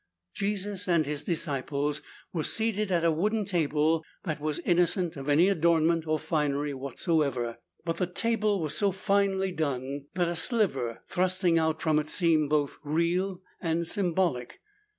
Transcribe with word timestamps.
Jesus 0.33 0.87
and 0.87 1.05
His 1.05 1.23
disciples 1.23 2.01
were 2.33 2.43
seated 2.43 2.91
at 2.91 3.03
a 3.03 3.11
wooden 3.11 3.45
table 3.45 4.03
that 4.23 4.39
was 4.41 4.57
innocent 4.65 5.15
of 5.15 5.29
any 5.29 5.47
adornment 5.47 6.07
or 6.07 6.17
finery 6.17 6.73
whatsoever, 6.73 7.59
but 7.85 7.97
the 7.97 8.07
table 8.07 8.59
was 8.59 8.75
so 8.75 8.91
finely 8.91 9.51
done 9.51 10.07
that 10.15 10.27
a 10.27 10.35
sliver 10.35 11.03
thrusting 11.07 11.59
out 11.59 11.83
from 11.83 11.99
it 11.99 12.09
seemed 12.09 12.49
both 12.49 12.79
real 12.83 13.41
and 13.61 13.85
symbolic. 13.85 14.59